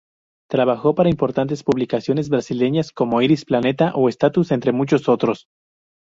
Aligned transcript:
Trabajó 0.49 0.95
para 0.95 1.11
importantes 1.11 1.61
publicaciones 1.61 2.27
brasileñas, 2.27 2.91
como 2.91 3.21
Iris, 3.21 3.45
Planeta 3.45 3.91
o 3.93 4.09
Status, 4.09 4.51
entre 4.51 4.71
muchos 4.71 5.07
otros. 5.07 5.45